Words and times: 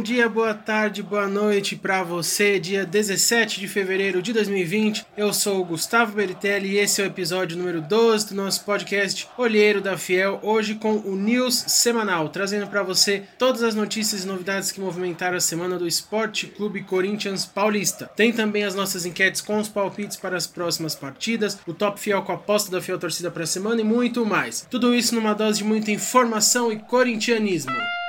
bom 0.00 0.04
dia, 0.04 0.30
boa 0.30 0.54
tarde, 0.54 1.02
boa 1.02 1.28
noite 1.28 1.76
para 1.76 2.02
você. 2.02 2.58
Dia 2.58 2.86
17 2.86 3.60
de 3.60 3.68
fevereiro 3.68 4.22
de 4.22 4.32
2020. 4.32 5.04
Eu 5.14 5.30
sou 5.30 5.60
o 5.60 5.64
Gustavo 5.64 6.12
Beritelli 6.12 6.70
e 6.70 6.78
esse 6.78 7.02
é 7.02 7.04
o 7.04 7.06
episódio 7.06 7.58
número 7.58 7.82
12 7.82 8.30
do 8.30 8.34
nosso 8.34 8.64
podcast 8.64 9.28
Olheiro 9.36 9.82
da 9.82 9.98
Fiel. 9.98 10.40
Hoje 10.42 10.76
com 10.76 10.94
o 10.96 11.14
News 11.16 11.54
semanal, 11.54 12.30
trazendo 12.30 12.66
para 12.66 12.82
você 12.82 13.24
todas 13.36 13.62
as 13.62 13.74
notícias 13.74 14.24
e 14.24 14.26
novidades 14.26 14.72
que 14.72 14.80
movimentaram 14.80 15.36
a 15.36 15.40
semana 15.40 15.78
do 15.78 15.86
Esporte 15.86 16.46
Clube 16.46 16.82
Corinthians 16.82 17.44
Paulista. 17.44 18.10
Tem 18.16 18.32
também 18.32 18.64
as 18.64 18.74
nossas 18.74 19.04
enquetes 19.04 19.42
com 19.42 19.58
os 19.58 19.68
palpites 19.68 20.16
para 20.16 20.34
as 20.34 20.46
próximas 20.46 20.94
partidas, 20.94 21.58
o 21.66 21.74
Top 21.74 22.00
Fiel 22.00 22.22
com 22.22 22.32
a 22.32 22.36
aposta 22.36 22.70
da 22.70 22.80
Fiel 22.80 22.98
Torcida 22.98 23.30
para 23.30 23.44
a 23.44 23.46
semana 23.46 23.82
e 23.82 23.84
muito 23.84 24.24
mais. 24.24 24.66
Tudo 24.70 24.94
isso 24.94 25.14
numa 25.14 25.34
dose 25.34 25.58
de 25.58 25.64
muita 25.64 25.90
informação 25.90 26.72
e 26.72 26.78
corintianismo. 26.78 27.99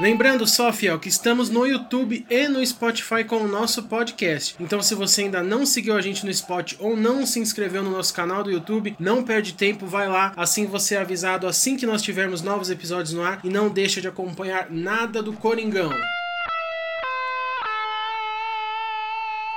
Lembrando 0.00 0.46
só, 0.46 0.72
Fiel, 0.72 0.98
que 0.98 1.08
estamos 1.08 1.50
no 1.50 1.66
YouTube 1.66 2.24
e 2.28 2.48
no 2.48 2.64
Spotify 2.64 3.24
com 3.24 3.36
o 3.36 3.48
nosso 3.48 3.82
podcast. 3.82 4.56
Então, 4.58 4.80
se 4.80 4.94
você 4.94 5.22
ainda 5.22 5.42
não 5.42 5.66
seguiu 5.66 5.94
a 5.94 6.00
gente 6.00 6.24
no 6.24 6.30
Spot 6.30 6.74
ou 6.78 6.96
não 6.96 7.26
se 7.26 7.38
inscreveu 7.38 7.82
no 7.82 7.90
nosso 7.90 8.14
canal 8.14 8.42
do 8.42 8.50
YouTube, 8.50 8.96
não 8.98 9.22
perde 9.22 9.52
tempo, 9.52 9.86
vai 9.86 10.08
lá. 10.08 10.32
Assim 10.34 10.66
você 10.66 10.94
é 10.94 10.98
avisado 10.98 11.46
assim 11.46 11.76
que 11.76 11.86
nós 11.86 12.02
tivermos 12.02 12.40
novos 12.40 12.70
episódios 12.70 13.12
no 13.12 13.22
ar 13.22 13.40
e 13.44 13.50
não 13.50 13.68
deixa 13.68 14.00
de 14.00 14.08
acompanhar 14.08 14.68
nada 14.70 15.22
do 15.22 15.34
Coringão. 15.34 15.90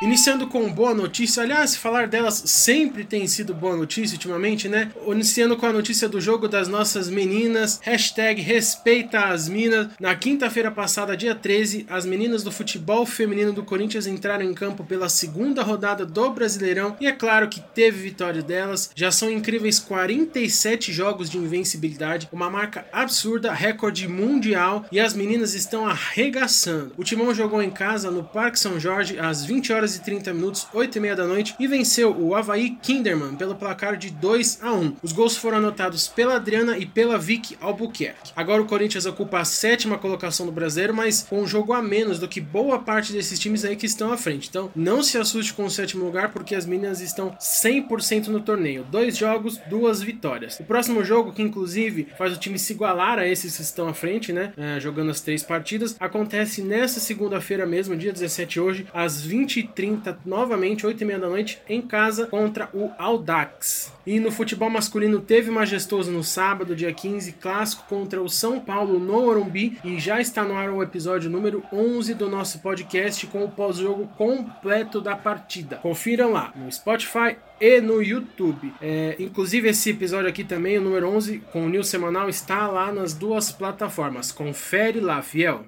Iniciando 0.02 0.48
com 0.48 0.70
boa 0.70 0.94
notícia, 0.94 1.41
aliás, 1.41 1.73
falar 1.73 2.09
delas 2.09 2.44
sempre 2.45 3.05
tem 3.05 3.26
sido 3.27 3.54
boa 3.54 3.77
notícia 3.77 4.16
ultimamente, 4.16 4.68
né? 4.68 4.91
Iniciando 5.08 5.55
com 5.55 5.66
a 5.66 5.71
notícia 5.71 6.09
do 6.09 6.20
jogo 6.20 6.49
das 6.49 6.68
nossas 6.68 7.10
meninas, 7.10 7.79
hashtag 7.82 8.41
respeita 8.41 9.20
as 9.27 9.48
minas. 9.48 9.87
Na 9.98 10.13
quinta-feira 10.13 10.70
passada, 10.70 11.15
dia 11.15 11.34
13, 11.34 11.85
as 11.90 12.05
meninas 12.05 12.43
do 12.43 12.52
futebol 12.52 13.05
feminino 13.05 13.54
do 13.54 13.63
Corinthians 13.63 14.05
entraram 14.05 14.43
em 14.43 14.54
campo 14.54 14.84
pela 14.84 15.07
segunda 15.07 15.63
rodada 15.63 16.05
do 16.05 16.30
Brasileirão 16.30 16.98
e 16.99 17.07
é 17.07 17.13
claro 17.13 17.48
que 17.48 17.62
teve 17.62 18.04
vitória 18.04 18.41
delas. 18.41 18.91
Já 18.93 19.12
são 19.12 19.32
incríveis 19.32 19.80
47 19.80 20.91
jogos 20.91 21.30
de 21.30 21.37
invencibilidade, 21.37 22.27
uma 22.34 22.49
marca 22.49 22.85
absurda, 22.91 23.54
recorde 23.54 24.09
mundial 24.09 24.85
e 24.91 24.99
as 24.99 25.13
meninas 25.13 25.54
estão 25.54 25.87
arregaçando. 25.87 26.91
O 26.98 27.04
Timão 27.04 27.34
jogou 27.34 27.63
em 27.63 27.71
casa 27.71 28.12
no 28.12 28.26
Parque 28.26 28.59
São 28.59 28.77
Jorge 28.77 29.18
às 29.18 29.46
20 29.46 29.71
horas 29.71 29.84
horas 29.85 29.95
e 29.95 30.01
30 30.01 30.33
minutos, 30.33 30.67
8 30.73 30.97
e 30.97 31.01
meia 31.01 31.15
da 31.15 31.27
noite, 31.27 31.55
e 31.59 31.67
venceu 31.67 32.15
o 32.17 32.33
Havaí 32.33 32.71
Kinderman 32.81 33.35
pelo 33.35 33.53
placar 33.53 33.95
de 33.95 34.09
2 34.09 34.59
a 34.63 34.73
1. 34.73 34.95
Os 35.03 35.11
gols 35.11 35.37
foram 35.37 35.59
anotados 35.59 36.07
pela 36.07 36.35
Adriana 36.35 36.77
e 36.77 36.85
pela 36.85 37.19
Vicky 37.19 37.55
Albuquerque. 37.61 38.31
Agora 38.35 38.61
o 38.61 38.65
Corinthians 38.65 39.05
ocupa 39.05 39.39
a 39.39 39.45
sétima 39.45 39.97
colocação 39.97 40.45
do 40.45 40.51
brasileiro, 40.51 40.93
mas 40.93 41.23
com 41.29 41.41
um 41.41 41.47
jogo 41.47 41.71
a 41.73 41.81
menos 41.81 42.17
do 42.17 42.27
que 42.27 42.41
boa 42.41 42.79
parte 42.79 43.13
desses 43.13 43.37
times 43.37 43.63
aí 43.63 43.75
que 43.75 43.85
estão 43.85 44.11
à 44.11 44.17
frente. 44.17 44.49
Então 44.49 44.71
não 44.75 45.03
se 45.03 45.17
assuste 45.19 45.53
com 45.53 45.65
o 45.65 45.69
sétimo 45.69 46.03
lugar, 46.03 46.31
porque 46.31 46.55
as 46.55 46.65
meninas 46.65 46.99
estão 46.99 47.35
100% 47.39 48.27
no 48.27 48.39
torneio. 48.39 48.85
Dois 48.89 49.15
jogos, 49.15 49.59
duas 49.69 50.01
vitórias. 50.01 50.59
O 50.59 50.63
próximo 50.63 51.03
jogo, 51.03 51.31
que 51.31 51.43
inclusive 51.43 52.07
faz 52.17 52.33
o 52.33 52.39
time 52.39 52.57
se 52.57 52.73
igualar 52.73 53.19
a 53.19 53.27
esses 53.27 53.55
que 53.55 53.61
estão 53.61 53.87
à 53.87 53.93
frente, 53.93 54.33
né? 54.33 54.51
É, 54.57 54.79
jogando 54.79 55.11
as 55.11 55.21
três 55.21 55.43
partidas, 55.43 55.95
acontece 55.99 56.61
nessa 56.61 56.99
segunda-feira 56.99 57.67
mesmo, 57.67 57.95
dia 57.95 58.11
17 58.11 58.59
hoje, 58.59 58.87
às 58.91 59.21
20 59.21 59.74
30 59.76 60.20
novamente, 60.26 60.85
8 60.85 61.01
e 61.01 61.05
meia 61.05 61.20
da 61.20 61.29
noite, 61.29 61.59
em 61.68 61.81
casa 61.81 62.27
contra 62.27 62.70
o 62.73 62.91
Audax. 62.98 63.93
E 64.06 64.19
no 64.19 64.31
futebol 64.31 64.69
masculino 64.69 65.19
teve 65.19 65.51
majestoso 65.51 66.12
no 66.12 66.23
sábado, 66.23 66.75
dia 66.75 66.94
15, 66.94 67.34
clássico 67.34 67.84
contra 67.90 68.22
o 68.22 68.29
São 68.29 68.59
Paulo 68.59 69.00
no 69.00 69.25
Morumbi 69.25 69.79
e 69.84 70.00
já 70.00 70.22
está 70.22 70.44
no 70.44 70.56
ar 70.56 70.69
o 70.69 70.84
episódio 70.84 71.30
número 71.30 71.63
11 71.74 72.13
do 72.13 72.30
nosso 72.30 72.59
podcast 72.59 73.25
com 73.28 73.44
o 73.44 73.50
pós-jogo 73.50 74.08
completo 74.16 75.02
da 75.02 75.16
partida. 75.16 75.78
Confiram 75.78 76.31
lá 76.31 76.53
no 76.56 76.72
Spotify 76.72 77.36
e 77.59 77.81
no 77.81 78.02
YouTube. 78.02 78.72
É, 78.81 79.16
inclusive 79.19 79.69
esse 79.69 79.90
episódio 79.90 80.30
aqui 80.30 80.44
também, 80.44 80.78
o 80.78 80.81
número 80.81 81.09
11, 81.09 81.40
com 81.52 81.66
o 81.66 81.69
News 81.69 81.88
Semanal, 81.88 82.30
está 82.30 82.68
lá 82.68 82.92
nas 82.92 83.13
duas 83.13 83.52
plataformas. 83.52 84.31
Confere 84.31 85.00
lá, 85.00 85.22
fiel. 85.22 85.66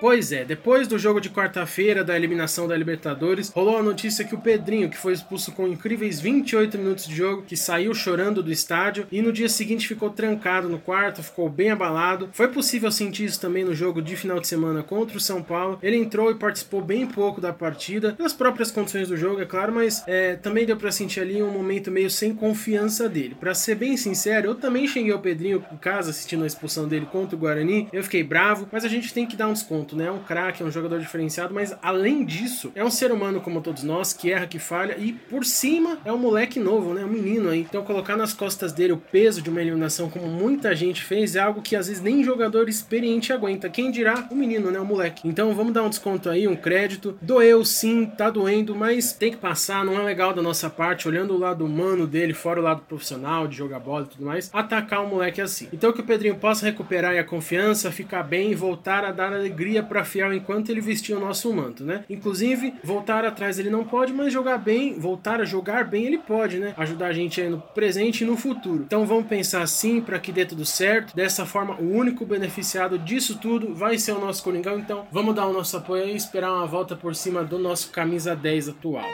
Pois 0.00 0.30
é, 0.30 0.44
depois 0.44 0.86
do 0.86 0.96
jogo 0.96 1.20
de 1.20 1.28
quarta-feira 1.28 2.04
da 2.04 2.14
eliminação 2.14 2.68
da 2.68 2.76
Libertadores, 2.76 3.50
rolou 3.50 3.78
a 3.78 3.82
notícia 3.82 4.24
que 4.24 4.34
o 4.34 4.40
Pedrinho, 4.40 4.88
que 4.88 4.96
foi 4.96 5.12
expulso 5.12 5.50
com 5.50 5.66
incríveis 5.66 6.20
28 6.20 6.78
minutos 6.78 7.04
de 7.04 7.16
jogo, 7.16 7.42
que 7.42 7.56
saiu 7.56 7.92
chorando 7.92 8.40
do 8.40 8.52
estádio 8.52 9.08
e 9.10 9.20
no 9.20 9.32
dia 9.32 9.48
seguinte 9.48 9.88
ficou 9.88 10.10
trancado 10.10 10.68
no 10.68 10.78
quarto, 10.78 11.20
ficou 11.20 11.48
bem 11.50 11.72
abalado. 11.72 12.28
Foi 12.32 12.46
possível 12.46 12.92
sentir 12.92 13.24
isso 13.24 13.40
também 13.40 13.64
no 13.64 13.74
jogo 13.74 14.00
de 14.00 14.14
final 14.14 14.38
de 14.38 14.46
semana 14.46 14.84
contra 14.84 15.16
o 15.16 15.20
São 15.20 15.42
Paulo. 15.42 15.80
Ele 15.82 15.96
entrou 15.96 16.30
e 16.30 16.36
participou 16.36 16.80
bem 16.80 17.04
pouco 17.04 17.40
da 17.40 17.52
partida, 17.52 18.12
pelas 18.12 18.32
próprias 18.32 18.70
condições 18.70 19.08
do 19.08 19.16
jogo, 19.16 19.40
é 19.40 19.46
claro, 19.46 19.72
mas 19.72 20.04
é, 20.06 20.36
também 20.36 20.64
deu 20.64 20.76
para 20.76 20.92
sentir 20.92 21.20
ali 21.20 21.42
um 21.42 21.50
momento 21.50 21.90
meio 21.90 22.08
sem 22.08 22.32
confiança 22.32 23.08
dele. 23.08 23.36
Para 23.38 23.52
ser 23.52 23.74
bem 23.74 23.96
sincero, 23.96 24.50
eu 24.50 24.54
também 24.54 24.86
cheguei 24.86 25.12
o 25.12 25.18
Pedrinho 25.18 25.64
em 25.72 25.76
casa 25.76 26.10
assistindo 26.10 26.44
a 26.44 26.46
expulsão 26.46 26.86
dele 26.86 27.06
contra 27.06 27.34
o 27.34 27.38
Guarani. 27.38 27.88
Eu 27.92 28.04
fiquei 28.04 28.22
bravo, 28.22 28.68
mas 28.70 28.84
a 28.84 28.88
gente 28.88 29.12
tem 29.12 29.26
que 29.26 29.36
dar 29.36 29.48
um 29.48 29.52
desconto 29.52 29.87
né? 29.96 30.06
É 30.06 30.10
um 30.10 30.18
craque, 30.18 30.62
é 30.62 30.66
um 30.66 30.70
jogador 30.70 30.98
diferenciado, 30.98 31.54
mas 31.54 31.76
além 31.82 32.24
disso, 32.24 32.72
é 32.74 32.84
um 32.84 32.90
ser 32.90 33.12
humano 33.12 33.40
como 33.40 33.60
todos 33.60 33.82
nós, 33.82 34.12
que 34.12 34.32
erra, 34.32 34.46
que 34.46 34.58
falha, 34.58 34.96
e 34.98 35.12
por 35.12 35.44
cima 35.44 35.98
é 36.04 36.12
um 36.12 36.18
moleque 36.18 36.58
novo, 36.58 36.94
né? 36.94 37.04
Um 37.04 37.08
menino 37.08 37.50
aí. 37.50 37.60
Então 37.60 37.84
colocar 37.84 38.16
nas 38.16 38.32
costas 38.32 38.72
dele 38.72 38.92
o 38.92 38.96
peso 38.96 39.42
de 39.42 39.50
uma 39.50 39.60
eliminação, 39.60 40.10
como 40.10 40.26
muita 40.26 40.74
gente 40.74 41.02
fez, 41.02 41.36
é 41.36 41.40
algo 41.40 41.62
que 41.62 41.76
às 41.76 41.88
vezes 41.88 42.02
nem 42.02 42.22
jogador 42.22 42.68
experiente 42.68 43.32
aguenta. 43.32 43.68
Quem 43.68 43.90
dirá 43.90 44.26
o 44.30 44.34
menino, 44.34 44.70
né? 44.70 44.80
O 44.80 44.84
moleque. 44.84 45.26
Então 45.26 45.54
vamos 45.54 45.72
dar 45.72 45.82
um 45.82 45.88
desconto 45.88 46.28
aí, 46.28 46.46
um 46.46 46.56
crédito. 46.56 47.18
Doeu 47.20 47.64
sim, 47.64 48.06
tá 48.06 48.30
doendo, 48.30 48.74
mas 48.74 49.12
tem 49.12 49.30
que 49.30 49.36
passar, 49.36 49.84
não 49.84 49.98
é 49.98 50.02
legal 50.02 50.32
da 50.32 50.42
nossa 50.42 50.70
parte, 50.70 51.08
olhando 51.08 51.34
o 51.34 51.38
lado 51.38 51.64
humano 51.64 52.06
dele, 52.06 52.32
fora 52.32 52.60
o 52.60 52.62
lado 52.62 52.82
profissional, 52.82 53.46
de 53.46 53.56
jogar 53.56 53.78
bola 53.80 54.04
e 54.04 54.08
tudo 54.08 54.24
mais, 54.24 54.50
atacar 54.52 55.04
um 55.04 55.08
moleque 55.08 55.40
assim. 55.40 55.68
Então 55.72 55.92
que 55.92 56.00
o 56.00 56.04
Pedrinho 56.04 56.36
possa 56.36 56.66
recuperar 56.66 57.16
a 57.16 57.24
confiança, 57.24 57.90
ficar 57.90 58.22
bem 58.22 58.52
e 58.52 58.54
voltar 58.54 59.04
a 59.04 59.12
dar 59.12 59.32
alegria 59.32 59.77
para 59.82 60.04
Fiel 60.04 60.32
enquanto 60.32 60.70
ele 60.70 60.80
vestia 60.80 61.16
o 61.16 61.20
nosso 61.20 61.52
manto, 61.52 61.84
né? 61.84 62.04
Inclusive, 62.08 62.74
voltar 62.82 63.24
atrás 63.24 63.58
ele 63.58 63.70
não 63.70 63.84
pode, 63.84 64.12
mas 64.12 64.32
jogar 64.32 64.58
bem, 64.58 64.98
voltar 64.98 65.40
a 65.40 65.44
jogar 65.44 65.84
bem 65.84 66.06
ele 66.06 66.18
pode, 66.18 66.58
né? 66.58 66.74
Ajudar 66.76 67.08
a 67.08 67.12
gente 67.12 67.40
aí 67.40 67.48
no 67.48 67.60
presente 67.60 68.22
e 68.22 68.26
no 68.26 68.36
futuro. 68.36 68.84
Então 68.84 69.06
vamos 69.06 69.26
pensar 69.26 69.62
assim 69.62 70.00
para 70.00 70.18
que 70.18 70.32
dê 70.32 70.44
tudo 70.44 70.64
certo. 70.64 71.14
Dessa 71.14 71.46
forma, 71.46 71.74
o 71.76 71.90
único 71.90 72.24
beneficiado 72.24 72.98
disso 72.98 73.38
tudo 73.38 73.74
vai 73.74 73.98
ser 73.98 74.12
o 74.12 74.20
nosso 74.20 74.42
Coringão. 74.42 74.78
Então 74.78 75.06
vamos 75.10 75.34
dar 75.34 75.46
o 75.46 75.52
nosso 75.52 75.76
apoio 75.76 76.06
e 76.06 76.16
esperar 76.16 76.52
uma 76.52 76.66
volta 76.66 76.96
por 76.96 77.14
cima 77.14 77.42
do 77.44 77.58
nosso 77.58 77.90
camisa 77.90 78.34
10 78.34 78.70
atual. 78.70 79.08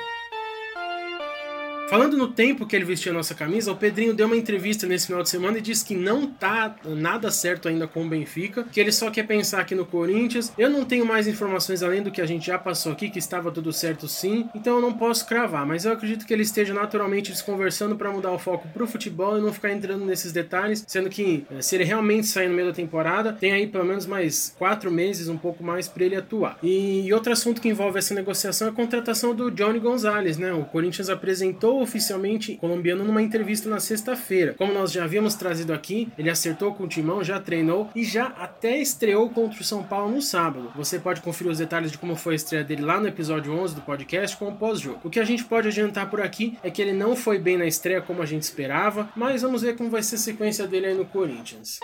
Falando 1.95 2.17
no 2.17 2.27
tempo 2.27 2.67
que 2.67 2.75
ele 2.75 2.85
vestiu 2.85 3.13
a 3.13 3.15
nossa 3.15 3.37
camisa, 3.37 3.71
o 3.71 3.77
Pedrinho 3.77 4.13
deu 4.13 4.27
uma 4.27 4.37
entrevista 4.37 4.85
nesse 4.85 5.07
final 5.07 5.23
de 5.23 5.29
semana 5.29 5.59
e 5.59 5.61
disse 5.61 5.85
que 5.85 5.95
não 5.95 6.27
tá 6.27 6.75
nada 6.85 7.31
certo 7.31 7.69
ainda 7.69 7.87
com 7.87 8.05
o 8.05 8.09
Benfica, 8.09 8.65
que 8.65 8.81
ele 8.81 8.91
só 8.91 9.13
quer 9.13 9.25
pensar 9.29 9.61
aqui 9.61 9.77
no 9.77 9.87
Corinthians. 9.87 10.53
Eu 10.59 10.69
não 10.69 10.85
tenho 10.85 11.07
mais 11.07 11.29
informações 11.29 11.85
além 11.85 12.03
do 12.03 12.11
que 12.11 12.21
a 12.21 12.27
gente 12.27 12.49
já 12.49 12.59
passou 12.59 12.91
aqui, 12.91 13.09
que 13.09 13.21
estava 13.21 13.53
tudo 13.53 13.73
certo 13.73 14.09
sim, 14.09 14.49
então 14.57 14.75
eu 14.75 14.81
não 14.81 14.93
posso 14.93 15.25
cravar, 15.25 15.65
mas 15.65 15.85
eu 15.85 15.93
acredito 15.93 16.27
que 16.27 16.35
ele 16.35 16.43
esteja 16.43 16.75
naturalmente 16.75 17.31
desconversando 17.31 17.95
para 17.95 18.11
mudar 18.11 18.33
o 18.33 18.41
foco 18.41 18.67
pro 18.75 18.89
futebol 18.89 19.39
e 19.39 19.41
não 19.41 19.53
ficar 19.53 19.71
entrando 19.71 20.05
nesses 20.05 20.33
detalhes, 20.33 20.85
sendo 20.89 21.09
que 21.09 21.47
eh, 21.49 21.63
se 21.63 21.77
ele 21.77 21.85
realmente 21.85 22.27
sair 22.27 22.49
no 22.49 22.57
meio 22.57 22.67
da 22.67 22.75
temporada, 22.75 23.33
tem 23.33 23.53
aí 23.53 23.69
pelo 23.69 23.85
menos 23.85 24.05
mais 24.05 24.53
quatro 24.59 24.91
meses, 24.91 25.29
um 25.29 25.39
pouco 25.39 25.63
mais 25.63 25.87
para 25.87 26.05
ele 26.05 26.17
atuar. 26.17 26.59
E 26.61 27.09
outro 27.13 27.33
assunto 27.33 27.61
que 27.61 27.69
envolve 27.69 28.01
essa 28.01 28.13
negociação 28.15 28.67
é 28.67 28.71
a 28.73 28.75
contratação 28.75 29.33
do 29.33 29.49
Johnny 29.49 29.79
Gonzalez, 29.79 30.37
né? 30.37 30.53
O 30.53 30.65
Corinthians 30.65 31.09
apresentou 31.09 31.84
oficialmente 31.85 32.57
colombiano 32.57 33.05
numa 33.05 33.23
entrevista 33.23 33.69
na 33.69 33.79
sexta-feira. 33.79 34.55
Como 34.55 34.73
nós 34.73 34.91
já 34.91 35.05
havíamos 35.05 35.35
trazido 35.35 35.73
aqui, 35.73 36.09
ele 36.19 36.29
acertou 36.29 36.75
com 36.75 36.85
o 36.85 36.89
timão, 36.89 37.23
já 37.23 37.39
treinou 37.39 37.91
e 37.95 38.05
já 38.05 38.27
até 38.27 38.79
estreou 38.79 39.31
contra 39.31 39.61
o 39.61 39.65
São 39.65 39.83
Paulo 39.83 40.15
no 40.15 40.23
sábado. 40.23 40.73
Você 40.75 40.99
pode 40.99 41.21
conferir 41.21 41.53
os 41.53 41.59
detalhes 41.59 41.93
de 41.93 41.99
como 41.99 42.17
foi 42.17 42.35
a 42.35 42.37
estreia 42.37 42.65
dele 42.65 42.83
lá 42.83 43.01
no 43.01 43.09
episódio 43.09 43.53
11 43.53 43.75
do 43.75 43.81
podcast 43.83 44.37
com 44.37 44.49
o 44.49 44.57
pós-jogo. 44.57 45.01
O 45.05 45.11
que 45.11 45.21
a 45.21 45.25
gente 45.25 45.45
pode 45.45 45.69
adiantar 45.69 46.11
por 46.11 46.21
aqui 46.21 46.59
é 46.63 46.71
que 46.71 46.83
ele 46.83 46.93
não 46.93 47.15
foi 47.15 47.39
bem 47.39 47.57
na 47.57 47.67
estreia 47.67 48.01
como 48.01 48.23
a 48.23 48.27
gente 48.27 48.43
esperava, 48.43 49.09
mas 49.15 49.43
vamos 49.43 49.63
ver 49.63 49.77
como 49.77 49.91
vai 49.91 50.03
ser 50.03 50.17
a 50.17 50.19
sequência 50.19 50.67
dele 50.67 50.87
aí 50.87 50.95
no 50.95 51.05
Corinthians. 51.05 51.79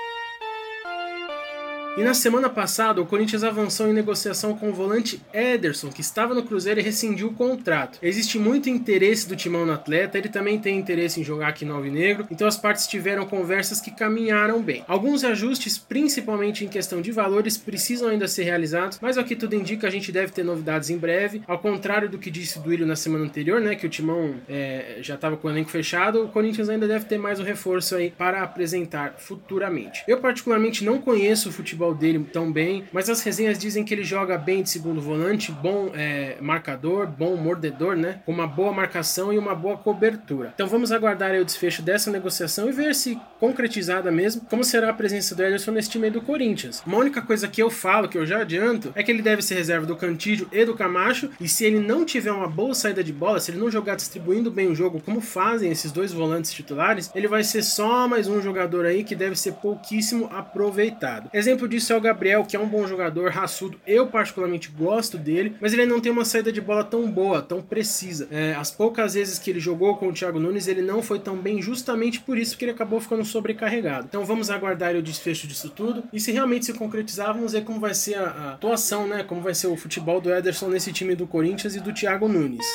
E 2.00 2.02
na 2.02 2.14
semana 2.14 2.48
passada, 2.48 3.02
o 3.02 3.04
Corinthians 3.04 3.44
avançou 3.44 3.86
em 3.86 3.92
negociação 3.92 4.56
com 4.56 4.70
o 4.70 4.72
volante 4.72 5.20
Ederson, 5.34 5.90
que 5.90 6.00
estava 6.00 6.34
no 6.34 6.44
Cruzeiro 6.44 6.80
e 6.80 6.82
rescindiu 6.82 7.28
o 7.28 7.34
contrato. 7.34 7.98
Existe 8.00 8.38
muito 8.38 8.70
interesse 8.70 9.28
do 9.28 9.36
timão 9.36 9.66
no 9.66 9.72
atleta, 9.74 10.16
ele 10.16 10.30
também 10.30 10.58
tem 10.58 10.78
interesse 10.78 11.20
em 11.20 11.24
jogar 11.24 11.48
aqui 11.48 11.62
no 11.62 11.74
Alvinegro, 11.74 12.26
então 12.30 12.48
as 12.48 12.56
partes 12.56 12.86
tiveram 12.86 13.26
conversas 13.26 13.82
que 13.82 13.90
caminharam 13.90 14.62
bem. 14.62 14.82
Alguns 14.88 15.24
ajustes, 15.24 15.76
principalmente 15.76 16.64
em 16.64 16.68
questão 16.68 17.02
de 17.02 17.12
valores, 17.12 17.58
precisam 17.58 18.08
ainda 18.08 18.26
ser 18.26 18.44
realizados, 18.44 18.98
mas 19.02 19.18
ao 19.18 19.24
que 19.24 19.36
tudo 19.36 19.54
indica, 19.54 19.86
a 19.86 19.90
gente 19.90 20.10
deve 20.10 20.32
ter 20.32 20.42
novidades 20.42 20.88
em 20.88 20.96
breve. 20.96 21.42
Ao 21.46 21.58
contrário 21.58 22.08
do 22.08 22.16
que 22.16 22.30
disse 22.30 22.58
o 22.58 22.62
Duílio 22.62 22.86
na 22.86 22.96
semana 22.96 23.26
anterior, 23.26 23.60
né, 23.60 23.74
que 23.74 23.86
o 23.86 23.90
timão 23.90 24.36
é, 24.48 25.00
já 25.02 25.16
estava 25.16 25.36
com 25.36 25.48
o 25.48 25.50
elenco 25.50 25.68
fechado, 25.68 26.24
o 26.24 26.28
Corinthians 26.28 26.70
ainda 26.70 26.88
deve 26.88 27.04
ter 27.04 27.18
mais 27.18 27.38
um 27.38 27.44
reforço 27.44 27.94
aí 27.94 28.10
para 28.10 28.42
apresentar 28.42 29.16
futuramente. 29.18 30.02
Eu, 30.08 30.16
particularmente, 30.16 30.82
não 30.82 30.98
conheço 30.98 31.50
o 31.50 31.52
futebol 31.52 31.89
futebol 31.90 31.94
dele 31.94 32.26
tão 32.32 32.50
bem, 32.50 32.84
mas 32.92 33.08
as 33.08 33.22
resenhas 33.22 33.58
dizem 33.58 33.84
que 33.84 33.92
ele 33.92 34.04
joga 34.04 34.38
bem 34.38 34.62
de 34.62 34.70
segundo 34.70 35.00
volante, 35.00 35.52
bom 35.52 35.90
é, 35.94 36.36
marcador, 36.40 37.06
bom 37.06 37.36
mordedor, 37.36 37.96
né? 37.96 38.20
Com 38.24 38.32
uma 38.32 38.46
boa 38.46 38.72
marcação 38.72 39.32
e 39.32 39.38
uma 39.38 39.54
boa 39.54 39.76
cobertura. 39.76 40.52
Então 40.54 40.66
vamos 40.66 40.92
aguardar 40.92 41.34
o 41.34 41.44
desfecho 41.44 41.82
dessa 41.82 42.10
negociação 42.10 42.68
e 42.68 42.72
ver 42.72 42.94
se 42.94 43.18
concretizada 43.38 44.10
mesmo, 44.10 44.42
como 44.48 44.64
será 44.64 44.90
a 44.90 44.94
presença 44.94 45.34
do 45.34 45.42
Ederson 45.42 45.72
nesse 45.72 45.90
time 45.90 46.10
do 46.10 46.20
Corinthians. 46.20 46.82
Uma 46.86 46.98
única 46.98 47.22
coisa 47.22 47.48
que 47.48 47.62
eu 47.62 47.70
falo, 47.70 48.08
que 48.08 48.18
eu 48.18 48.26
já 48.26 48.40
adianto, 48.40 48.92
é 48.94 49.02
que 49.02 49.10
ele 49.10 49.22
deve 49.22 49.42
ser 49.42 49.54
reserva 49.54 49.86
do 49.86 49.96
Cantídio 49.96 50.48
e 50.52 50.64
do 50.64 50.74
Camacho, 50.74 51.30
e 51.40 51.48
se 51.48 51.64
ele 51.64 51.80
não 51.80 52.04
tiver 52.04 52.32
uma 52.32 52.48
boa 52.48 52.74
saída 52.74 53.02
de 53.02 53.12
bola, 53.12 53.40
se 53.40 53.50
ele 53.50 53.58
não 53.58 53.70
jogar 53.70 53.96
distribuindo 53.96 54.50
bem 54.50 54.68
o 54.68 54.74
jogo, 54.74 55.00
como 55.00 55.20
fazem 55.20 55.70
esses 55.70 55.92
dois 55.92 56.12
volantes 56.12 56.52
titulares, 56.52 57.10
ele 57.14 57.28
vai 57.28 57.42
ser 57.42 57.62
só 57.62 58.06
mais 58.06 58.28
um 58.28 58.40
jogador 58.40 58.84
aí 58.84 59.04
que 59.04 59.14
deve 59.14 59.36
ser 59.36 59.52
pouquíssimo 59.52 60.28
aproveitado. 60.32 61.30
Exemplo 61.32 61.68
disso 61.70 61.92
é 61.92 61.96
o 61.96 62.00
Gabriel, 62.00 62.44
que 62.44 62.56
é 62.56 62.60
um 62.60 62.68
bom 62.68 62.86
jogador, 62.86 63.30
raçudo. 63.30 63.80
Eu 63.86 64.06
particularmente 64.08 64.68
gosto 64.68 65.16
dele, 65.16 65.56
mas 65.60 65.72
ele 65.72 65.86
não 65.86 66.00
tem 66.00 66.12
uma 66.12 66.24
saída 66.24 66.52
de 66.52 66.60
bola 66.60 66.84
tão 66.84 67.10
boa, 67.10 67.40
tão 67.40 67.62
precisa. 67.62 68.28
É, 68.30 68.54
as 68.54 68.70
poucas 68.70 69.14
vezes 69.14 69.38
que 69.38 69.50
ele 69.50 69.60
jogou 69.60 69.96
com 69.96 70.08
o 70.08 70.12
Thiago 70.12 70.38
Nunes, 70.38 70.68
ele 70.68 70.82
não 70.82 71.02
foi 71.02 71.18
tão 71.18 71.36
bem, 71.36 71.62
justamente 71.62 72.20
por 72.20 72.36
isso 72.36 72.56
que 72.58 72.64
ele 72.64 72.72
acabou 72.72 73.00
ficando 73.00 73.24
sobrecarregado. 73.24 74.06
Então 74.08 74.24
vamos 74.24 74.50
aguardar 74.50 74.94
o 74.96 75.02
desfecho 75.02 75.46
disso 75.46 75.70
tudo. 75.70 76.04
E 76.12 76.20
se 76.20 76.32
realmente 76.32 76.66
se 76.66 76.74
concretizar, 76.74 77.32
vamos 77.32 77.52
ver 77.52 77.64
como 77.64 77.80
vai 77.80 77.94
ser 77.94 78.16
a, 78.16 78.24
a 78.24 78.52
atuação, 78.52 79.06
né? 79.06 79.22
Como 79.22 79.40
vai 79.40 79.54
ser 79.54 79.68
o 79.68 79.76
futebol 79.76 80.20
do 80.20 80.32
Ederson 80.32 80.68
nesse 80.68 80.92
time 80.92 81.14
do 81.14 81.26
Corinthians 81.26 81.76
e 81.76 81.80
do 81.80 81.92
Thiago 81.92 82.28
Nunes. 82.28 82.66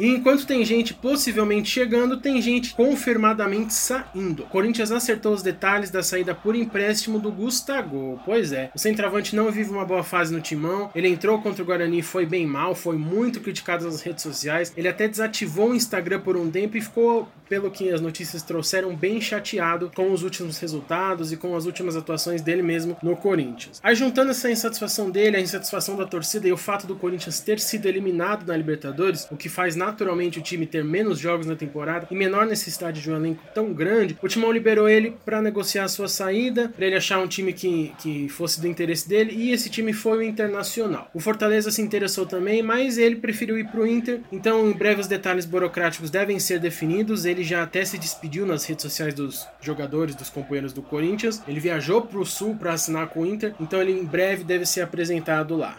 E 0.00 0.08
enquanto 0.08 0.46
tem 0.46 0.64
gente 0.64 0.94
possivelmente 0.94 1.68
chegando, 1.68 2.16
tem 2.16 2.40
gente 2.40 2.72
confirmadamente 2.72 3.74
saindo. 3.74 4.44
Corinthians 4.44 4.90
acertou 4.90 5.34
os 5.34 5.42
detalhes 5.42 5.90
da 5.90 6.02
saída 6.02 6.34
por 6.34 6.56
empréstimo 6.56 7.18
do 7.18 7.30
Gustavo. 7.30 8.18
Pois 8.24 8.50
é, 8.50 8.70
o 8.74 8.78
centroavante 8.78 9.36
não 9.36 9.52
vive 9.52 9.68
uma 9.68 9.84
boa 9.84 10.02
fase 10.02 10.32
no 10.32 10.40
timão. 10.40 10.90
Ele 10.94 11.06
entrou 11.06 11.42
contra 11.42 11.62
o 11.62 11.66
Guarani 11.66 12.00
foi 12.00 12.24
bem 12.24 12.46
mal, 12.46 12.74
foi 12.74 12.96
muito 12.96 13.40
criticado 13.40 13.84
nas 13.84 14.00
redes 14.00 14.22
sociais. 14.22 14.72
Ele 14.74 14.88
até 14.88 15.06
desativou 15.06 15.68
o 15.68 15.74
Instagram 15.74 16.20
por 16.20 16.34
um 16.34 16.50
tempo 16.50 16.78
e 16.78 16.80
ficou, 16.80 17.28
pelo 17.50 17.68
que 17.68 17.90
as 17.90 18.00
notícias 18.00 18.44
trouxeram, 18.44 18.94
bem 18.94 19.20
chateado 19.20 19.90
com 19.92 20.12
os 20.12 20.22
últimos 20.22 20.56
resultados 20.58 21.32
e 21.32 21.36
com 21.36 21.56
as 21.56 21.66
últimas 21.66 21.96
atuações 21.96 22.40
dele 22.40 22.62
mesmo 22.62 22.96
no 23.02 23.16
Corinthians. 23.16 23.80
Aí 23.82 23.96
juntando 23.96 24.30
essa 24.30 24.48
insatisfação 24.48 25.10
dele, 25.10 25.36
a 25.36 25.40
insatisfação 25.40 25.96
da 25.96 26.06
torcida 26.06 26.46
e 26.46 26.52
o 26.52 26.56
fato 26.56 26.86
do 26.86 26.94
Corinthians 26.94 27.40
ter 27.40 27.58
sido 27.58 27.86
eliminado 27.86 28.46
na 28.46 28.56
Libertadores, 28.56 29.26
o 29.32 29.36
que 29.36 29.48
faz 29.48 29.74
naturalmente 29.74 30.38
o 30.38 30.42
time 30.42 30.64
ter 30.64 30.84
menos 30.84 31.18
jogos 31.18 31.44
na 31.44 31.56
temporada 31.56 32.06
e 32.08 32.14
menor 32.14 32.46
necessidade 32.46 33.02
de 33.02 33.10
um 33.10 33.16
elenco 33.16 33.42
tão 33.52 33.72
grande, 33.72 34.16
o 34.22 34.28
Timão 34.28 34.52
liberou 34.52 34.88
ele 34.88 35.16
para 35.24 35.42
negociar 35.42 35.84
a 35.84 35.88
sua 35.88 36.06
saída, 36.06 36.68
para 36.68 36.86
ele 36.86 36.96
achar 36.96 37.18
um 37.18 37.26
time 37.26 37.52
que, 37.52 37.92
que 37.98 38.28
fosse 38.28 38.60
do 38.60 38.68
interesse 38.68 39.08
dele, 39.08 39.32
e 39.34 39.50
esse 39.50 39.68
time 39.68 39.92
foi 39.92 40.18
o 40.18 40.22
Internacional. 40.22 41.10
O 41.12 41.18
Fortaleza 41.18 41.72
se 41.72 41.82
interessou 41.82 42.26
também, 42.26 42.62
mas 42.62 42.96
ele 42.96 43.16
preferiu 43.16 43.58
ir 43.58 43.66
para 43.66 43.80
o 43.80 43.86
Inter, 43.86 44.20
então 44.30 44.70
em 44.70 44.72
breve 44.72 45.00
os 45.00 45.08
detalhes 45.08 45.44
burocráticos 45.44 46.10
devem 46.10 46.38
ser 46.38 46.60
definidos. 46.60 47.24
Ele 47.24 47.39
já 47.44 47.62
até 47.62 47.84
se 47.84 47.98
despediu 47.98 48.46
nas 48.46 48.64
redes 48.64 48.82
sociais 48.82 49.14
dos 49.14 49.46
jogadores, 49.60 50.14
dos 50.14 50.30
companheiros 50.30 50.72
do 50.72 50.82
Corinthians. 50.82 51.42
Ele 51.46 51.60
viajou 51.60 52.02
para 52.02 52.18
o 52.18 52.26
Sul 52.26 52.56
para 52.56 52.72
assinar 52.72 53.08
com 53.08 53.20
o 53.20 53.26
Inter, 53.26 53.54
então 53.60 53.80
ele 53.80 53.92
em 53.92 54.04
breve 54.04 54.44
deve 54.44 54.66
ser 54.66 54.82
apresentado 54.82 55.56
lá. 55.56 55.78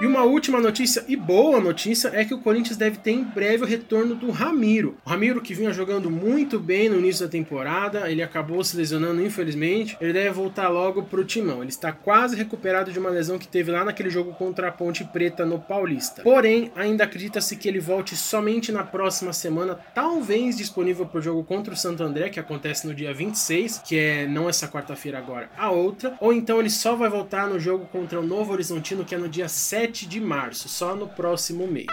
E 0.00 0.06
uma 0.06 0.22
última 0.22 0.60
notícia 0.60 1.04
e 1.08 1.16
boa 1.16 1.60
notícia 1.60 2.12
é 2.14 2.24
que 2.24 2.32
o 2.32 2.38
Corinthians 2.38 2.76
deve 2.76 2.98
ter 2.98 3.10
em 3.10 3.24
breve 3.24 3.64
o 3.64 3.66
retorno 3.66 4.14
do 4.14 4.30
Ramiro. 4.30 4.96
O 5.04 5.10
Ramiro 5.10 5.40
que 5.40 5.52
vinha 5.52 5.72
jogando 5.72 6.08
muito 6.08 6.60
bem 6.60 6.88
no 6.88 7.00
início 7.00 7.26
da 7.26 7.30
temporada, 7.30 8.08
ele 8.08 8.22
acabou 8.22 8.62
se 8.62 8.76
lesionando 8.76 9.20
infelizmente. 9.20 9.96
Ele 10.00 10.12
deve 10.12 10.30
voltar 10.30 10.68
logo 10.68 11.02
pro 11.02 11.24
timão. 11.24 11.62
Ele 11.62 11.70
está 11.70 11.90
quase 11.90 12.36
recuperado 12.36 12.92
de 12.92 12.98
uma 13.00 13.10
lesão 13.10 13.40
que 13.40 13.48
teve 13.48 13.72
lá 13.72 13.84
naquele 13.84 14.08
jogo 14.08 14.32
contra 14.34 14.68
a 14.68 14.70
Ponte 14.70 15.02
Preta 15.02 15.44
no 15.44 15.58
Paulista. 15.58 16.22
Porém, 16.22 16.70
ainda 16.76 17.02
acredita-se 17.02 17.56
que 17.56 17.66
ele 17.66 17.80
volte 17.80 18.14
somente 18.14 18.70
na 18.70 18.84
próxima 18.84 19.32
semana, 19.32 19.80
talvez 19.96 20.56
disponível 20.56 21.06
para 21.06 21.18
o 21.18 21.22
jogo 21.22 21.42
contra 21.42 21.74
o 21.74 21.76
Santo 21.76 22.04
André, 22.04 22.28
que 22.28 22.38
acontece 22.38 22.86
no 22.86 22.94
dia 22.94 23.12
26, 23.12 23.82
que 23.84 23.98
é 23.98 24.26
não 24.28 24.48
essa 24.48 24.68
quarta-feira 24.68 25.18
agora, 25.18 25.50
a 25.58 25.72
outra, 25.72 26.16
ou 26.20 26.32
então 26.32 26.60
ele 26.60 26.70
só 26.70 26.94
vai 26.94 27.08
voltar 27.08 27.48
no 27.48 27.58
jogo 27.58 27.86
contra 27.86 28.20
o 28.20 28.22
Novo 28.22 28.52
Horizontino, 28.52 29.04
que 29.04 29.16
é 29.16 29.18
no 29.18 29.28
dia 29.28 29.48
7 29.48 29.87
7 29.88 30.06
de 30.06 30.20
março, 30.20 30.68
só 30.68 30.94
no 30.94 31.08
próximo 31.08 31.66
mês. 31.66 31.86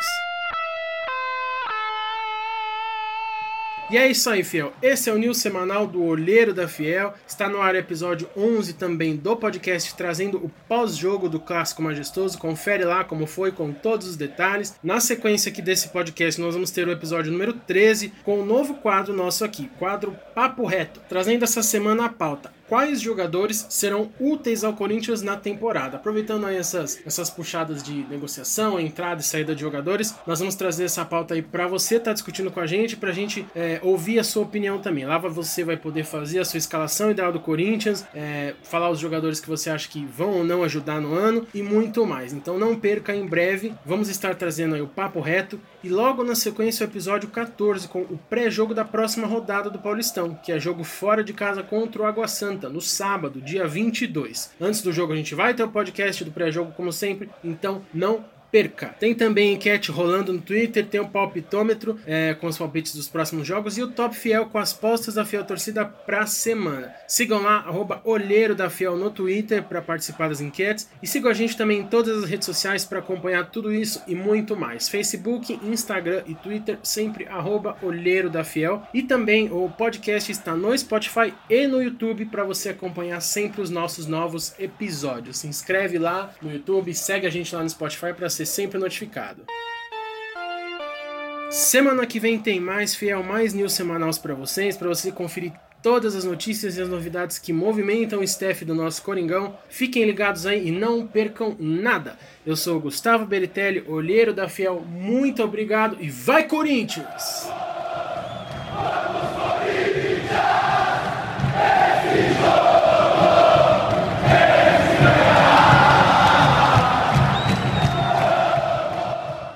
E 3.89 3.97
é 3.97 4.09
isso 4.09 4.29
aí, 4.29 4.43
Fiel. 4.43 4.73
Esse 4.81 5.09
é 5.09 5.13
o 5.13 5.17
News 5.17 5.37
Semanal 5.37 5.87
do 5.87 6.03
Olheiro 6.03 6.53
da 6.53 6.67
Fiel. 6.67 7.13
Está 7.25 7.47
no 7.47 7.61
ar 7.61 7.75
o 7.75 7.77
episódio 7.77 8.27
11 8.35 8.73
também 8.73 9.15
do 9.15 9.37
podcast, 9.37 9.95
trazendo 9.95 10.37
o 10.37 10.51
pós-jogo 10.67 11.29
do 11.29 11.39
Clássico 11.39 11.83
Majestoso. 11.83 12.37
Confere 12.37 12.83
lá 12.83 13.03
como 13.03 13.27
foi, 13.27 13.51
com 13.51 13.71
todos 13.71 14.07
os 14.07 14.17
detalhes. 14.17 14.75
Na 14.83 14.99
sequência 14.99 15.49
aqui 15.49 15.61
desse 15.61 15.89
podcast, 15.89 16.41
nós 16.41 16.55
vamos 16.55 16.71
ter 16.71 16.87
o 16.87 16.91
episódio 16.91 17.31
número 17.31 17.53
13, 17.53 18.11
com 18.23 18.39
um 18.39 18.45
novo 18.45 18.73
quadro 18.73 19.13
nosso 19.13 19.45
aqui, 19.45 19.69
quadro 19.79 20.17
Papo 20.33 20.65
Reto, 20.65 20.99
trazendo 21.07 21.43
essa 21.43 21.63
semana 21.63 22.05
a 22.05 22.09
pauta 22.09 22.51
quais 22.67 23.01
jogadores 23.01 23.65
serão 23.69 24.09
úteis 24.19 24.63
ao 24.63 24.73
Corinthians 24.73 25.21
na 25.21 25.35
temporada. 25.35 25.97
Aproveitando 25.97 26.45
aí 26.45 26.57
essas, 26.57 26.99
essas 27.05 27.29
puxadas 27.29 27.83
de 27.83 28.05
negociação, 28.09 28.79
entrada 28.79 29.21
e 29.21 29.23
saída 29.23 29.53
de 29.53 29.61
jogadores, 29.61 30.15
nós 30.25 30.39
vamos 30.39 30.55
trazer 30.55 30.85
essa 30.85 31.05
pauta 31.05 31.33
aí 31.33 31.41
para 31.41 31.67
você 31.67 31.95
estar 31.95 32.11
tá 32.11 32.13
discutindo 32.13 32.51
com 32.51 32.59
a 32.59 32.65
gente, 32.65 32.97
para 32.97 33.09
a 33.09 33.13
gente 33.13 33.45
é, 33.55 33.79
ouvir 33.83 34.19
a 34.19 34.23
sua 34.23 34.43
opinião 34.43 34.79
também. 34.79 35.05
Lá 35.05 35.17
você 35.17 35.63
vai 35.63 35.77
poder 35.77 36.03
fazer 36.03 36.39
a 36.39 36.45
sua 36.45 36.57
escalação 36.57 37.11
ideal 37.11 37.31
do 37.31 37.39
Corinthians, 37.39 38.05
é, 38.13 38.53
falar 38.63 38.89
os 38.89 38.99
jogadores 38.99 39.39
que 39.39 39.47
você 39.47 39.69
acha 39.69 39.87
que 39.87 40.05
vão 40.05 40.31
ou 40.31 40.43
não 40.43 40.63
ajudar 40.63 40.99
no 40.99 41.13
ano 41.13 41.45
e 41.53 41.61
muito 41.61 42.05
mais. 42.05 42.33
Então 42.33 42.57
não 42.57 42.75
perca 42.75 43.15
em 43.15 43.25
breve, 43.25 43.73
vamos 43.85 44.09
estar 44.09 44.35
trazendo 44.35 44.75
aí 44.75 44.81
o 44.81 44.87
papo 44.87 45.19
reto 45.19 45.59
e 45.83 45.89
logo 45.89 46.23
na 46.23 46.35
sequência 46.35 46.85
o 46.85 46.89
episódio 46.89 47.29
14 47.29 47.87
com 47.87 48.01
o 48.01 48.19
pré-jogo 48.29 48.73
da 48.73 48.83
próxima 48.83 49.27
rodada 49.27 49.69
do 49.69 49.79
Paulistão, 49.79 50.37
que 50.43 50.51
é 50.51 50.59
jogo 50.59 50.83
fora 50.83 51.23
de 51.23 51.33
casa 51.33 51.61
contra 51.61 52.01
o 52.01 52.05
Água 52.05 52.27
Santa 52.27 52.54
No 52.69 52.81
sábado, 52.81 53.41
dia 53.41 53.67
22. 53.67 54.51
Antes 54.59 54.81
do 54.81 54.91
jogo 54.91 55.13
a 55.13 55.15
gente 55.15 55.35
vai 55.35 55.53
ter 55.53 55.63
o 55.63 55.69
podcast 55.69 56.23
do 56.23 56.31
pré-jogo, 56.31 56.71
como 56.71 56.91
sempre, 56.91 57.29
então 57.43 57.81
não 57.93 58.23
perca. 58.55 58.95
Tem 58.97 59.13
também 59.13 59.51
enquete 59.51 59.91
rolando 59.91 60.31
no 60.31 60.39
Twitter, 60.39 60.85
tem 60.85 61.01
o 61.01 61.09
palpitômetro 61.09 61.99
é, 62.07 62.33
com 62.35 62.47
os 62.47 62.57
palpites 62.57 62.95
dos 62.95 63.09
próximos 63.09 63.45
jogos 63.45 63.77
e 63.77 63.83
o 63.83 63.91
Top 63.91 64.15
Fiel 64.15 64.45
com 64.45 64.57
as 64.57 64.71
postas 64.71 65.15
da 65.15 65.25
Fiel 65.25 65.43
Torcida 65.43 65.83
pra 65.83 66.25
semana. 66.25 66.93
Sigam 67.05 67.41
lá, 67.41 67.57
arroba 67.57 67.99
Olheiro 68.05 68.55
da 68.55 68.69
Fiel 68.69 68.95
no 68.95 69.11
Twitter 69.11 69.61
para 69.61 69.81
participar 69.81 70.29
das 70.29 70.39
enquetes 70.39 70.89
e 71.03 71.07
sigam 71.07 71.29
a 71.29 71.33
gente 71.33 71.57
também 71.57 71.79
em 71.79 71.87
todas 71.87 72.23
as 72.23 72.29
redes 72.29 72.45
sociais 72.45 72.85
para 72.85 72.99
acompanhar 72.99 73.51
tudo 73.51 73.73
isso 73.73 74.01
e 74.07 74.15
muito 74.15 74.55
mais. 74.55 74.87
Facebook, 74.87 75.59
Instagram 75.61 76.23
e 76.25 76.33
Twitter, 76.33 76.79
sempre 76.81 77.27
arroba 77.27 77.75
Olheiro 77.81 78.29
da 78.29 78.45
Fiel. 78.45 78.83
E 78.93 79.03
também 79.03 79.51
o 79.51 79.69
podcast 79.69 80.31
está 80.31 80.55
no 80.55 80.77
Spotify 80.77 81.33
e 81.49 81.67
no 81.67 81.83
YouTube 81.83 82.27
para 82.27 82.45
você 82.45 82.69
acompanhar 82.69 83.19
sempre 83.19 83.59
os 83.59 83.69
nossos 83.69 84.07
novos 84.07 84.55
episódios. 84.57 85.39
Se 85.39 85.47
inscreve 85.47 85.99
lá 85.99 86.33
no 86.41 86.49
YouTube, 86.49 86.93
segue 86.93 87.27
a 87.27 87.29
gente 87.29 87.53
lá 87.53 87.61
no 87.61 87.69
Spotify 87.69 88.13
para 88.13 88.29
ser 88.29 88.44
sempre 88.45 88.77
notificado. 88.77 89.45
Semana 91.49 92.05
que 92.05 92.19
vem 92.19 92.39
tem 92.39 92.59
mais 92.59 92.95
Fiel, 92.95 93.23
mais 93.23 93.53
news 93.53 93.73
semanais 93.73 94.17
para 94.17 94.33
vocês, 94.33 94.75
para 94.75 94.89
você 94.89 95.11
conferir 95.11 95.53
todas 95.81 96.15
as 96.15 96.23
notícias 96.23 96.77
e 96.77 96.81
as 96.81 96.89
novidades 96.89 97.37
que 97.37 97.53
movimentam 97.53 98.19
o 98.19 98.23
staff 98.23 98.65
do 98.65 98.73
nosso 98.73 99.03
Coringão. 99.03 99.55
Fiquem 99.69 100.03
ligados 100.03 100.47
aí 100.47 100.67
e 100.67 100.71
não 100.71 101.05
percam 101.05 101.55
nada. 101.59 102.17
Eu 102.43 102.55
sou 102.55 102.77
o 102.77 102.81
Gustavo 102.81 103.25
Beritelli, 103.25 103.83
olheiro 103.87 104.33
da 104.33 104.49
Fiel. 104.49 104.81
Muito 104.81 105.43
obrigado 105.43 105.97
e 105.99 106.09
vai 106.09 106.47
Corinthians! 106.47 107.47